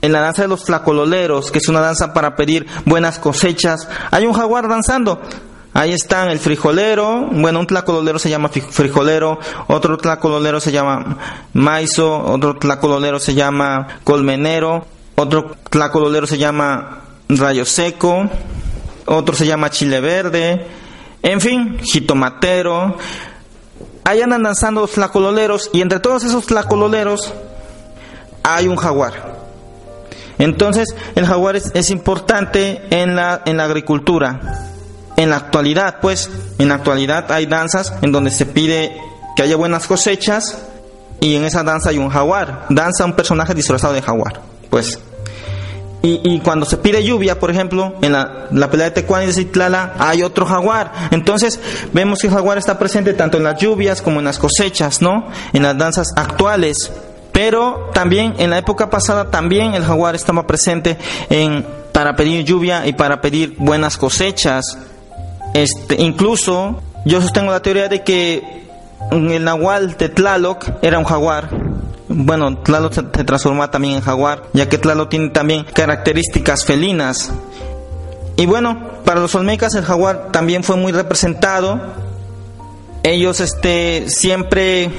en 0.01 0.11
la 0.11 0.21
danza 0.21 0.43
de 0.43 0.47
los 0.47 0.65
flacololeros, 0.65 1.51
que 1.51 1.57
es 1.57 1.67
una 1.67 1.81
danza 1.81 2.13
para 2.13 2.35
pedir 2.35 2.67
buenas 2.85 3.19
cosechas. 3.19 3.87
Hay 4.11 4.25
un 4.25 4.33
jaguar 4.33 4.67
danzando. 4.67 5.21
Ahí 5.75 5.91
están 5.91 6.29
el 6.29 6.37
frijolero, 6.37 7.29
bueno, 7.31 7.59
un 7.59 7.65
tlacololero 7.65 8.19
se 8.19 8.29
llama 8.29 8.49
frijolero, 8.49 9.39
otro 9.67 9.97
tlacololero 9.97 10.59
se 10.59 10.71
llama 10.71 11.17
maizo, 11.53 12.15
otro 12.25 12.57
tlacololero 12.57 13.19
se 13.19 13.33
llama 13.33 13.87
colmenero, 14.03 14.85
otro 15.15 15.55
tlacololero 15.71 16.27
se 16.27 16.37
llama 16.37 16.99
rayo 17.27 17.65
seco, 17.65 18.29
otro 19.07 19.35
se 19.35 19.47
llama 19.47 19.71
chile 19.71 19.99
verde, 19.99 20.67
en 21.23 21.41
fin, 21.41 21.79
jitomatero. 21.79 22.95
Ahí 24.03 24.21
andan 24.21 24.43
danzando 24.43 24.81
los 24.81 24.91
flacololeros 24.91 25.71
y 25.73 25.81
entre 25.81 25.99
todos 25.99 26.23
esos 26.23 26.45
flacololeros 26.45 27.33
hay 28.43 28.67
un 28.67 28.75
jaguar. 28.75 29.41
Entonces, 30.37 30.87
el 31.15 31.25
jaguar 31.25 31.55
es, 31.55 31.89
importante 31.89 32.81
en 32.89 33.15
la, 33.15 33.41
en 33.45 33.57
la 33.57 33.65
agricultura. 33.65 34.69
En 35.15 35.29
la 35.29 35.37
actualidad, 35.37 35.97
pues, 36.01 36.29
en 36.57 36.69
la 36.69 36.75
actualidad 36.75 37.31
hay 37.31 37.45
danzas 37.45 37.93
en 38.01 38.11
donde 38.11 38.31
se 38.31 38.45
pide 38.45 38.97
que 39.35 39.43
haya 39.43 39.55
buenas 39.55 39.87
cosechas 39.87 40.57
y 41.21 41.35
en 41.35 41.43
esa 41.45 41.63
danza 41.63 41.89
hay 41.89 41.99
un 41.99 42.09
jaguar. 42.09 42.65
Danza 42.69 43.05
un 43.05 43.13
personaje 43.13 43.53
disfrazado 43.53 43.93
de 43.93 44.01
jaguar. 44.01 44.41
Pues 44.69 44.99
y, 46.05 46.37
cuando 46.41 46.65
se 46.65 46.75
pide 46.75 47.01
lluvia, 47.01 47.39
por 47.39 47.49
ejemplo, 47.49 47.93
en 48.01 48.11
la, 48.11 48.69
pelea 48.69 48.87
de 48.87 48.91
Tecuán 48.91 49.23
y 49.23 49.31
de 49.31 49.89
hay 49.99 50.21
otro 50.21 50.45
jaguar. 50.45 50.91
Entonces, 51.11 51.57
vemos 51.93 52.19
que 52.19 52.27
el 52.27 52.33
jaguar 52.33 52.57
está 52.57 52.77
presente 52.77 53.13
tanto 53.13 53.37
en 53.37 53.45
las 53.45 53.57
lluvias 53.57 54.01
como 54.01 54.19
en 54.19 54.25
las 54.25 54.37
cosechas, 54.37 55.01
¿no? 55.01 55.29
En 55.53 55.63
las 55.63 55.77
danzas 55.77 56.09
actuales. 56.17 56.91
Pero 57.33 57.89
también 57.93 58.35
en 58.37 58.51
la 58.51 58.57
época 58.59 58.89
pasada, 58.89 59.29
también 59.29 59.73
el 59.73 59.83
jaguar 59.83 60.15
estaba 60.15 60.47
presente 60.47 60.97
en, 61.29 61.65
para 61.91 62.15
pedir 62.15 62.45
lluvia 62.45 62.87
y 62.87 62.93
para 62.93 63.19
pedir 63.19 63.55
buenas 63.57 63.97
cosechas. 63.97 64.77
Este, 65.53 66.01
incluso, 66.01 66.81
yo 67.05 67.21
sostengo 67.21 67.51
la 67.51 67.61
teoría 67.61 67.89
de 67.89 68.03
que 68.03 68.63
el 69.11 69.43
nahual 69.43 69.97
de 69.97 70.07
Tlaloc 70.07 70.65
era 70.81 70.97
un 70.97 71.05
jaguar 71.05 71.49
bueno, 72.15 72.57
Tlaloc 72.57 72.93
se, 72.93 73.03
transforma 73.03 73.71
también 73.71 73.95
en 73.95 74.01
jaguar, 74.01 74.43
ya 74.53 74.69
que 74.69 74.77
Tlaloc 74.77 75.09
tiene 75.09 75.29
también 75.29 75.65
características 75.73 76.65
felinas. 76.65 77.31
Y 78.35 78.45
bueno, 78.45 79.01
para 79.05 79.19
los 79.19 79.33
olmecas 79.35 79.75
el 79.75 79.83
jaguar 79.83 80.29
también 80.31 80.63
fue 80.63 80.75
muy 80.75 80.91
representado. 80.91 81.81
Ellos 83.03 83.39
este 83.39 84.05
siempre 84.09 84.91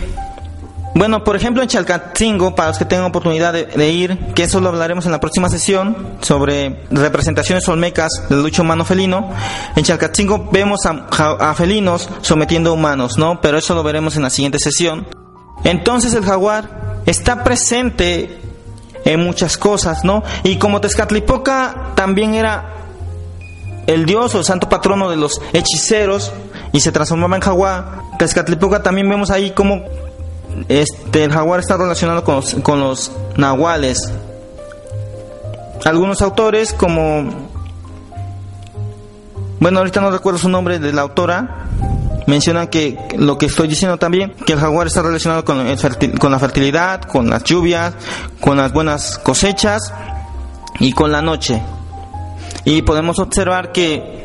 bueno, 0.94 1.24
por 1.24 1.34
ejemplo 1.34 1.62
en 1.62 1.68
Chalcatzingo, 1.68 2.54
para 2.54 2.68
los 2.68 2.78
que 2.78 2.84
tengan 2.84 3.06
oportunidad 3.06 3.52
de, 3.52 3.90
ir, 3.90 4.16
que 4.34 4.44
eso 4.44 4.60
lo 4.60 4.68
hablaremos 4.68 5.06
en 5.06 5.12
la 5.12 5.20
próxima 5.20 5.48
sesión, 5.48 6.16
sobre 6.20 6.84
representaciones 6.90 7.68
olmecas 7.68 8.10
del 8.28 8.42
lucho 8.42 8.62
humano 8.62 8.84
felino, 8.84 9.30
en 9.74 9.84
Chalcatzingo 9.84 10.50
vemos 10.52 10.86
a, 10.86 11.06
a, 11.50 11.54
felinos 11.54 12.08
sometiendo 12.22 12.70
a 12.70 12.72
humanos, 12.74 13.18
¿no? 13.18 13.40
Pero 13.40 13.58
eso 13.58 13.74
lo 13.74 13.82
veremos 13.82 14.16
en 14.16 14.22
la 14.22 14.30
siguiente 14.30 14.58
sesión. 14.60 15.06
Entonces 15.64 16.14
el 16.14 16.24
jaguar 16.24 17.02
está 17.06 17.42
presente 17.42 18.40
en 19.04 19.20
muchas 19.20 19.58
cosas, 19.58 20.04
¿no? 20.04 20.22
Y 20.44 20.56
como 20.56 20.80
Tezcatlipoca 20.80 21.92
también 21.96 22.34
era 22.34 22.70
el 23.86 24.06
dios 24.06 24.34
o 24.34 24.38
el 24.38 24.44
santo 24.44 24.68
patrono 24.68 25.10
de 25.10 25.16
los 25.16 25.40
hechiceros 25.52 26.32
y 26.72 26.80
se 26.80 26.92
transformaba 26.92 27.36
en 27.36 27.42
jaguar, 27.42 28.00
Tezcatlipoca 28.18 28.82
también 28.82 29.08
vemos 29.08 29.30
ahí 29.30 29.50
como 29.50 29.82
este, 30.68 31.24
el 31.24 31.32
jaguar 31.32 31.60
está 31.60 31.76
relacionado 31.76 32.24
con 32.24 32.36
los, 32.36 32.54
con 32.56 32.80
los 32.80 33.12
nahuales. 33.36 34.12
Algunos 35.84 36.22
autores 36.22 36.72
como, 36.72 37.48
bueno, 39.60 39.78
ahorita 39.78 40.00
no 40.00 40.10
recuerdo 40.10 40.38
su 40.38 40.48
nombre 40.48 40.78
de 40.78 40.92
la 40.92 41.02
autora, 41.02 41.66
mencionan 42.26 42.68
que 42.68 42.96
lo 43.18 43.36
que 43.36 43.46
estoy 43.46 43.68
diciendo 43.68 43.98
también, 43.98 44.34
que 44.46 44.54
el 44.54 44.60
jaguar 44.60 44.86
está 44.86 45.02
relacionado 45.02 45.44
con, 45.44 45.58
con 46.18 46.32
la 46.32 46.38
fertilidad, 46.38 47.02
con 47.02 47.28
las 47.28 47.44
lluvias, 47.44 47.94
con 48.40 48.56
las 48.56 48.72
buenas 48.72 49.18
cosechas 49.18 49.92
y 50.80 50.92
con 50.92 51.12
la 51.12 51.20
noche. 51.20 51.62
Y 52.64 52.82
podemos 52.82 53.18
observar 53.18 53.72
que 53.72 54.24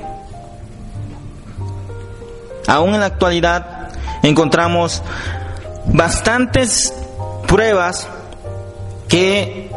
aún 2.68 2.94
en 2.94 3.02
la 3.02 3.08
actualidad 3.08 3.90
encontramos 4.24 5.04
bastantes 5.94 6.94
pruebas 7.48 8.08
que 9.08 9.72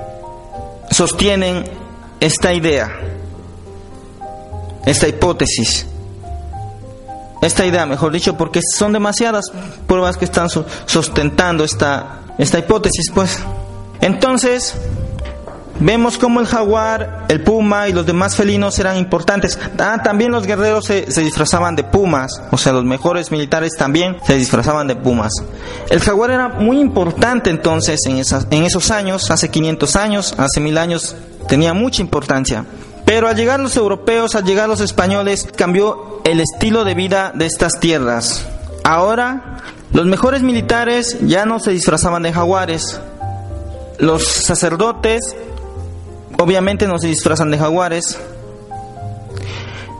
sostienen 0.90 1.64
esta 2.20 2.52
idea, 2.52 2.90
esta 4.84 5.08
hipótesis 5.08 5.86
esta 7.42 7.66
idea, 7.66 7.84
mejor 7.86 8.12
dicho, 8.12 8.36
porque 8.36 8.60
son 8.62 8.92
demasiadas 8.92 9.46
pruebas 9.88 10.16
que 10.16 10.24
están 10.24 10.48
sustentando 10.48 11.64
esta, 11.64 12.20
esta 12.38 12.60
hipótesis, 12.60 13.10
pues. 13.12 13.36
Entonces, 14.00 14.76
vemos 15.80 16.18
cómo 16.18 16.40
el 16.40 16.46
jaguar, 16.46 17.26
el 17.28 17.42
puma 17.42 17.88
y 17.88 17.92
los 17.92 18.06
demás 18.06 18.36
felinos 18.36 18.78
eran 18.78 18.96
importantes. 18.96 19.58
Ah, 19.78 20.00
también 20.02 20.32
los 20.32 20.46
guerreros 20.46 20.86
se, 20.86 21.04
disfrazaban 21.04 21.76
de 21.76 21.84
pumas, 21.84 22.42
o 22.50 22.58
sea, 22.58 22.72
los 22.72 22.84
mejores 22.84 23.30
militares 23.30 23.72
también 23.76 24.16
se 24.26 24.36
disfrazaban 24.36 24.86
de 24.86 24.96
pumas. 24.96 25.32
El 25.90 26.00
jaguar 26.00 26.30
era 26.30 26.48
muy 26.48 26.80
importante 26.80 27.50
entonces 27.50 28.00
en, 28.06 28.18
esas, 28.18 28.46
en 28.50 28.64
esos 28.64 28.90
años, 28.90 29.30
hace 29.30 29.50
500 29.50 29.96
años, 29.96 30.34
hace 30.38 30.60
mil 30.60 30.78
años, 30.78 31.16
tenía 31.48 31.74
mucha 31.74 32.02
importancia. 32.02 32.64
Pero 33.04 33.28
al 33.28 33.36
llegar 33.36 33.60
los 33.60 33.76
europeos, 33.76 34.34
al 34.34 34.44
llegar 34.44 34.68
los 34.68 34.80
españoles, 34.80 35.48
cambió 35.56 36.20
el 36.24 36.40
estilo 36.40 36.84
de 36.84 36.94
vida 36.94 37.32
de 37.34 37.46
estas 37.46 37.80
tierras. 37.80 38.46
Ahora, 38.84 39.58
los 39.92 40.06
mejores 40.06 40.42
militares 40.42 41.18
ya 41.20 41.44
no 41.44 41.58
se 41.58 41.72
disfrazaban 41.72 42.22
de 42.22 42.32
jaguares. 42.32 43.00
Los 43.98 44.26
sacerdotes, 44.26 45.36
obviamente, 46.42 46.86
no 46.86 46.98
se 46.98 47.08
disfrazan 47.08 47.50
de 47.50 47.58
jaguares. 47.58 48.18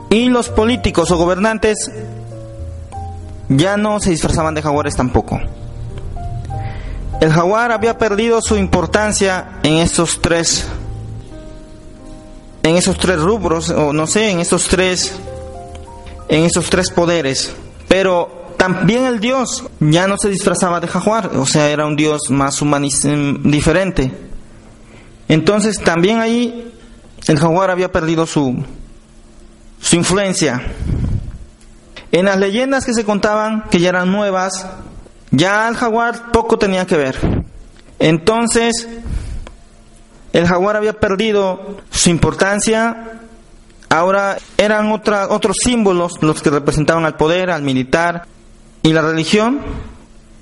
Y 0.09 0.29
los 0.29 0.49
políticos 0.49 1.09
o 1.11 1.17
gobernantes 1.17 1.91
ya 3.49 3.77
no 3.77 3.99
se 3.99 4.11
disfrazaban 4.11 4.53
de 4.53 4.61
jaguares 4.61 4.95
tampoco. 4.95 5.39
El 7.19 7.31
jaguar 7.31 7.71
había 7.71 7.97
perdido 7.97 8.41
su 8.41 8.57
importancia 8.57 9.59
en 9.63 9.77
estos 9.77 10.21
tres 10.21 10.67
en 12.63 12.77
esos 12.77 12.97
tres 12.97 13.19
rubros, 13.19 13.69
o 13.69 13.93
no 13.93 14.07
sé, 14.07 14.31
en 14.31 14.39
esos 14.39 14.67
tres, 14.67 15.13
en 16.29 16.45
esos 16.45 16.69
tres 16.69 16.89
poderes. 16.89 17.53
Pero 17.87 18.53
también 18.57 19.05
el 19.05 19.19
Dios 19.19 19.65
ya 19.81 20.07
no 20.07 20.17
se 20.17 20.29
disfrazaba 20.29 20.79
de 20.79 20.87
jaguar, 20.87 21.31
o 21.35 21.45
sea, 21.45 21.69
era 21.69 21.85
un 21.85 21.97
Dios 21.97 22.29
más 22.29 22.61
humanista, 22.61 23.09
diferente. 23.43 24.11
Entonces 25.27 25.79
también 25.79 26.19
ahí 26.19 26.73
el 27.27 27.39
jaguar 27.39 27.71
había 27.71 27.91
perdido 27.91 28.25
su, 28.25 28.63
su 29.79 29.95
influencia. 29.95 30.61
En 32.11 32.25
las 32.25 32.37
leyendas 32.37 32.85
que 32.85 32.93
se 32.93 33.05
contaban, 33.05 33.63
que 33.71 33.79
ya 33.79 33.89
eran 33.89 34.11
nuevas, 34.11 34.67
ya 35.31 35.67
el 35.67 35.75
jaguar 35.75 36.31
poco 36.31 36.57
tenía 36.59 36.85
que 36.85 36.97
ver. 36.97 37.17
Entonces, 37.99 38.87
el 40.33 40.47
jaguar 40.47 40.75
había 40.75 40.93
perdido 40.93 41.77
su 41.89 42.09
importancia, 42.09 43.19
ahora 43.89 44.37
eran 44.57 44.91
otra, 44.91 45.29
otros 45.29 45.57
símbolos 45.63 46.21
los 46.21 46.41
que 46.41 46.49
representaban 46.49 47.05
al 47.05 47.15
poder, 47.15 47.49
al 47.49 47.63
militar, 47.63 48.27
y 48.83 48.91
la 48.91 49.01
religión 49.01 49.61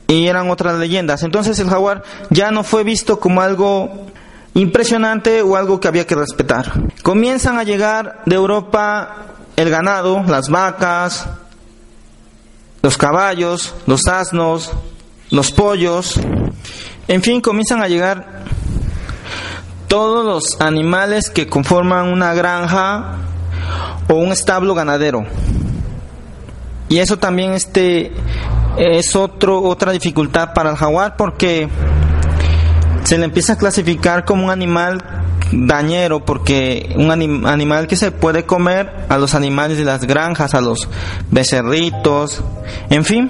y 0.08 0.28
eran 0.28 0.50
otras 0.50 0.78
leyendas. 0.78 1.24
Entonces 1.24 1.58
el 1.60 1.70
jaguar 1.70 2.04
ya 2.30 2.52
no 2.52 2.64
fue 2.64 2.84
visto 2.84 3.20
como 3.20 3.42
algo 3.42 4.11
impresionante 4.54 5.42
o 5.42 5.56
algo 5.56 5.80
que 5.80 5.88
había 5.88 6.08
que 6.08 6.16
respetar. 6.16 6.72
Comienzan 7.04 7.58
a 7.58 7.64
llegar 7.64 8.22
de 8.26 8.36
Europa 8.36 9.16
el 9.56 9.70
ganado, 9.70 10.24
las 10.28 10.50
vacas, 10.50 11.28
los 12.82 12.98
caballos, 12.98 13.76
los 13.86 14.08
asnos, 14.08 14.72
los 15.30 15.52
pollos, 15.52 16.20
en 17.08 17.22
fin, 17.22 17.42
comienzan 17.42 17.82
a 17.82 17.88
llegar 17.88 18.26
todos 19.88 20.26
los 20.26 20.62
animales 20.62 21.30
que 21.30 21.48
conforman 21.48 22.08
una 22.08 22.34
granja 22.34 23.18
o 24.08 24.14
un 24.14 24.32
establo 24.32 24.74
ganadero. 24.74 25.26
Y 26.88 27.00
eso 27.00 27.18
también 27.18 27.52
este 27.52 28.14
es 28.78 29.16
otro 29.16 29.62
otra 29.62 29.92
dificultad 29.92 30.54
para 30.54 30.70
el 30.70 30.78
jaguar 30.78 31.18
porque 31.18 31.68
se 33.12 33.18
le 33.18 33.26
empieza 33.26 33.52
a 33.52 33.58
clasificar 33.58 34.24
como 34.24 34.46
un 34.46 34.52
animal 34.52 35.04
dañero 35.52 36.24
porque 36.24 36.96
un 36.96 37.12
animal 37.12 37.86
que 37.86 37.98
se 37.98 38.10
puede 38.10 38.46
comer 38.46 39.06
a 39.10 39.18
los 39.18 39.36
animales 39.36 39.78
de 39.78 39.84
las 39.84 40.06
granjas, 40.06 40.54
a 40.54 40.62
los 40.62 40.88
becerritos, 41.30 42.42
en 42.90 43.04
fin. 43.04 43.30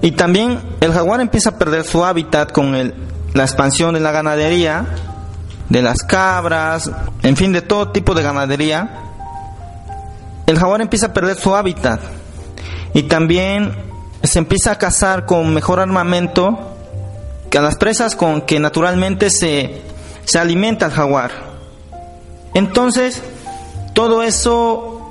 Y 0.00 0.12
también 0.12 0.60
el 0.80 0.92
jaguar 0.92 1.20
empieza 1.20 1.50
a 1.50 1.58
perder 1.58 1.82
su 1.82 2.04
hábitat 2.04 2.52
con 2.52 2.70
la 3.34 3.42
expansión 3.42 3.94
de 3.94 3.98
la 3.98 4.12
ganadería, 4.12 4.86
de 5.68 5.82
las 5.82 6.04
cabras, 6.04 6.88
en 7.24 7.36
fin, 7.36 7.52
de 7.52 7.62
todo 7.62 7.88
tipo 7.88 8.14
de 8.14 8.22
ganadería. 8.22 8.90
El 10.46 10.56
jaguar 10.56 10.82
empieza 10.82 11.06
a 11.06 11.12
perder 11.12 11.36
su 11.36 11.52
hábitat 11.56 12.00
y 12.94 13.02
también 13.02 13.74
se 14.22 14.38
empieza 14.38 14.70
a 14.70 14.78
cazar 14.78 15.26
con 15.26 15.52
mejor 15.52 15.80
armamento 15.80 16.68
a 17.58 17.62
las 17.62 17.76
presas 17.76 18.16
con 18.16 18.42
que 18.42 18.58
naturalmente 18.60 19.30
se, 19.30 19.82
se 20.24 20.38
alimenta 20.38 20.86
el 20.86 20.92
jaguar. 20.92 21.30
Entonces, 22.54 23.22
todo 23.94 24.22
eso 24.22 25.10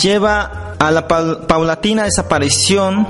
lleva 0.00 0.74
a 0.78 0.90
la 0.90 1.06
paulatina 1.08 2.04
desaparición 2.04 3.06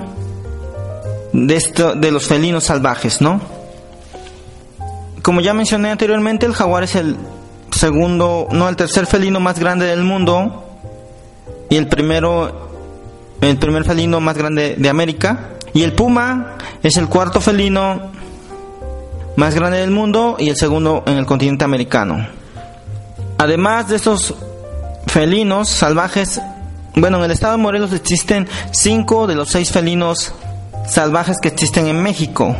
de, 1.32 1.56
esto, 1.56 1.94
de 1.94 2.10
los 2.10 2.26
felinos 2.26 2.64
salvajes, 2.64 3.20
¿no? 3.20 3.40
Como 5.22 5.40
ya 5.40 5.54
mencioné 5.54 5.90
anteriormente, 5.90 6.46
el 6.46 6.52
jaguar 6.52 6.84
es 6.84 6.94
el 6.94 7.16
segundo, 7.72 8.48
no, 8.52 8.68
el 8.68 8.76
tercer 8.76 9.06
felino 9.06 9.40
más 9.40 9.58
grande 9.58 9.86
del 9.86 10.04
mundo 10.04 10.64
y 11.68 11.76
el 11.76 11.88
primero, 11.88 12.70
el 13.40 13.58
primer 13.58 13.84
felino 13.84 14.20
más 14.20 14.36
grande 14.36 14.76
de 14.78 14.88
América. 14.88 15.50
Y 15.74 15.82
el 15.82 15.92
puma 15.92 16.56
es 16.82 16.96
el 16.96 17.08
cuarto 17.08 17.40
felino 17.40 18.12
más 19.36 19.54
grande 19.54 19.78
del 19.78 19.90
mundo 19.90 20.36
y 20.38 20.48
el 20.48 20.56
segundo 20.56 21.04
en 21.06 21.18
el 21.18 21.26
continente 21.26 21.64
americano. 21.64 22.26
Además 23.38 23.88
de 23.88 23.96
estos 23.96 24.34
felinos 25.06 25.68
salvajes, 25.68 26.40
bueno, 26.94 27.18
en 27.18 27.24
el 27.24 27.30
estado 27.30 27.52
de 27.52 27.62
Morelos 27.62 27.92
existen 27.92 28.48
cinco 28.72 29.26
de 29.26 29.34
los 29.34 29.50
seis 29.50 29.70
felinos 29.70 30.32
salvajes 30.88 31.36
que 31.40 31.48
existen 31.48 31.86
en 31.86 32.02
México. 32.02 32.56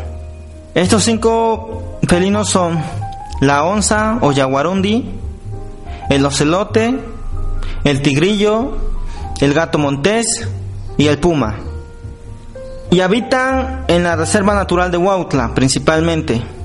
Estos 0.75 1.05
cinco 1.05 1.99
felinos 2.07 2.51
son 2.51 2.79
la 3.41 3.65
onza 3.65 4.19
o 4.21 4.33
yaguarundi, 4.33 5.11
el 6.11 6.27
ocelote, 6.27 7.01
el 7.85 8.03
tigrillo, 8.03 8.77
el 9.41 9.55
gato 9.55 9.79
montés 9.79 10.47
y 10.99 11.07
el 11.07 11.19
puma. 11.19 11.57
Y 12.91 13.01
habitan 13.01 13.85
en 13.89 14.03
la 14.03 14.15
Reserva 14.17 14.55
Natural 14.55 14.91
de 14.91 14.99
Huautla 14.99 15.55
principalmente 15.55 16.56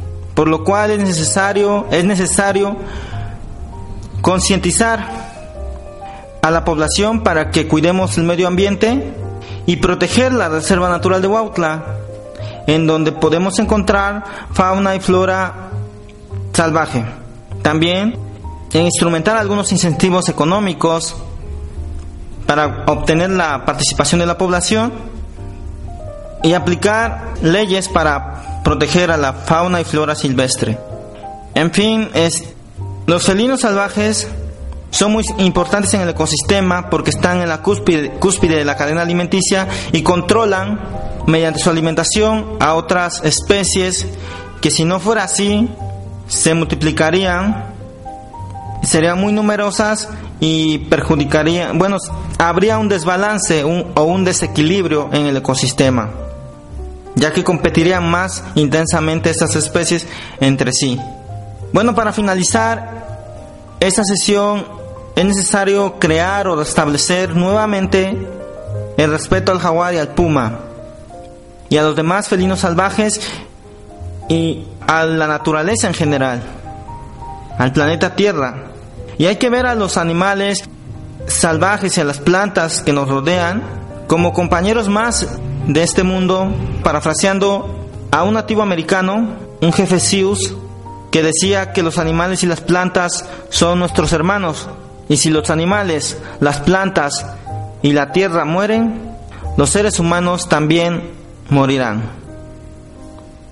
por 0.41 0.48
lo 0.48 0.63
cual 0.63 0.89
es 0.89 0.98
necesario, 0.98 1.86
es 1.91 2.03
necesario 2.03 2.75
concientizar 4.24 5.08
a 6.41 6.49
la 6.49 6.65
población 6.65 7.21
para 7.21 7.51
que 7.51 7.67
cuidemos 7.67 8.17
el 8.17 8.23
medio 8.23 8.47
ambiente 8.47 9.13
y 9.67 9.75
proteger 9.75 10.34
la 10.34 10.49
Reserva 10.49 10.89
Natural 10.89 11.21
de 11.21 11.27
Huautla, 11.27 11.84
en 12.65 12.88
donde 12.88 13.12
podemos 13.12 13.60
encontrar 13.60 14.23
fauna 14.51 14.95
y 14.95 14.99
flora 14.99 15.69
salvaje. 16.54 17.06
También 17.62 18.17
en 18.73 18.86
instrumentar 18.86 19.38
algunos 19.38 19.71
incentivos 19.71 20.27
económicos 20.27 21.15
para 22.47 22.86
obtener 22.88 23.30
la 23.30 23.63
participación 23.63 24.17
de 24.17 24.25
la 24.25 24.39
población 24.39 24.91
y 26.41 26.54
aplicar 26.54 27.36
leyes 27.43 27.88
para 27.88 28.50
proteger 28.63 29.12
a 29.12 29.17
la 29.17 29.34
fauna 29.34 29.82
y 29.82 29.84
flora 29.84 30.15
silvestre. 30.15 30.78
En 31.54 31.71
fin, 31.71 32.10
es, 32.13 32.43
los 33.08 33.24
felinos 33.24 33.62
salvajes 33.62 34.28
son 34.91 35.13
muy 35.13 35.26
importantes 35.38 35.93
en 35.93 36.02
el 36.02 36.10
ecosistema 36.10 36.89
porque 36.89 37.12
están 37.12 37.41
en 37.41 37.50
la 37.50 37.62
cúspide, 37.62 38.12
cúspide 38.19 38.58
de 38.58 38.65
la 38.65 38.76
cadena 38.76 39.02
alimenticia 39.02 39.67
y 39.91 40.04
controlan 40.04 40.80
mediante 41.28 41.60
su 41.60 41.69
alimentación 41.69 42.58
a 42.60 42.74
otras 42.74 43.21
especies 43.24 44.08
que 44.62 44.71
si 44.71 44.84
no 44.84 45.00
fuera 45.00 45.24
así 45.24 45.69
se 46.28 46.54
multiplicarían, 46.54 47.65
serían 48.84 49.19
muy 49.19 49.34
numerosas 49.34 50.10
y 50.39 50.80
perjudicarían, 50.80 51.78
bueno, 51.78 51.97
habría 52.38 52.78
un 52.78 52.89
desbalance 52.89 53.63
o 53.63 54.04
un 54.04 54.24
desequilibrio 54.24 55.10
en 55.12 55.28
el 55.28 55.38
ecosistema 55.38 56.10
ya 57.15 57.32
que 57.32 57.43
competirían 57.43 58.10
más 58.10 58.43
intensamente 58.56 59.30
estas 59.30 59.56
especies 59.56 60.08
entre 60.39 60.71
sí. 60.71 61.00
Bueno, 61.74 61.95
para 61.95 62.13
finalizar 62.13 63.02
esta 63.80 64.04
sesión 64.04 64.65
es 65.15 65.26
necesario 65.26 66.00
crear 66.00 66.47
o 66.47 66.56
restablecer 66.56 67.36
nuevamente 67.36 68.17
el 68.97 69.12
respeto 69.12 69.52
al 69.52 69.60
jaguar 69.60 69.93
y 69.93 69.97
al 69.97 70.10
puma 70.10 70.60
y 71.69 71.78
a 71.78 71.84
los 71.84 71.95
demás 71.95 72.28
felinos 72.28 72.60
salvajes 72.60 73.21
y 74.28 74.65
a 74.88 75.06
la 75.06 75.28
naturaleza 75.28 75.88
en 75.88 75.93
general, 75.93 76.41
al 77.58 77.71
planeta 77.71 78.15
Tierra. 78.15 78.65
Y 79.17 79.26
hay 79.26 79.38
que 79.38 79.50
ver 79.50 79.65
a 79.65 79.76
los 79.76 79.97
animales 79.97 80.65
salvajes 81.28 81.97
y 81.97 82.02
a 82.02 82.04
las 82.04 82.19
plantas 82.19 82.82
que 82.82 82.93
nos 82.93 83.08
rodean 83.08 83.63
como 84.08 84.34
compañeros 84.34 84.89
más 84.89 85.28
de 85.67 85.84
este 85.84 86.04
mundo, 86.04 86.54
parafraseando 86.84 87.88
a 88.12 88.24
un 88.24 88.34
nativo 88.34 88.62
americano, 88.62 89.30
un 89.62 89.74
jefe 89.74 90.00
Sius, 90.00 90.56
que 91.12 91.24
decía 91.24 91.74
que 91.74 91.84
los 91.84 91.97
animales 91.97 92.43
y 92.43 92.47
las 92.47 92.62
plantas 92.62 93.26
son 93.50 93.80
nuestros 93.80 94.13
hermanos, 94.13 94.69
y 95.10 95.17
si 95.17 95.30
los 95.30 95.50
animales, 95.50 96.17
las 96.39 96.60
plantas 96.60 97.26
y 97.82 97.93
la 97.93 98.12
tierra 98.12 98.45
mueren, 98.45 99.12
los 99.58 99.69
seres 99.69 100.00
humanos 100.00 100.47
también 100.47 101.12
morirán. 101.50 102.04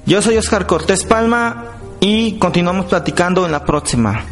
Yo 0.05 0.21
soy 0.21 0.37
Oscar 0.37 0.65
Cortés 0.65 1.03
Palma 1.03 1.65
y 1.99 2.37
continuamos 2.39 2.85
platicando 2.85 3.45
en 3.45 3.51
la 3.51 3.65
próxima. 3.65 4.23